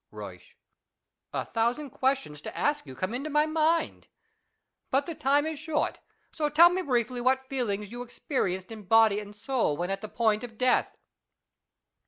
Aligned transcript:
Euysch. 0.11 0.55
A 1.31 1.45
thousand 1.45 1.91
questions 1.91 2.41
to 2.41 2.57
ask 2.57 2.87
you 2.87 2.95
come 2.95 3.11
intoi 3.11 3.29
my 3.31 3.45
mind. 3.45 4.07
But 4.89 5.05
the 5.05 5.13
time 5.13 5.45
is 5.45 5.59
short, 5.59 5.99
so 6.31 6.49
tell 6.49 6.71
me 6.71 6.81
briefly 6.81 7.21
what] 7.21 7.47
feelings 7.47 7.91
you 7.91 8.01
experienced 8.01 8.71
in 8.71 8.85
body 8.85 9.19
and 9.19 9.35
soul 9.35 9.77
when 9.77 9.91
at 9.91 10.01
the: 10.01 10.09
point 10.09 10.43
of 10.43 10.57
death. 10.57 10.97